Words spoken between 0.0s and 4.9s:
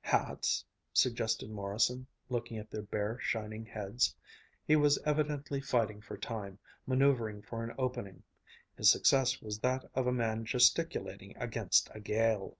"Hats?" suggested Morrison, looking at their bare, shining heads. He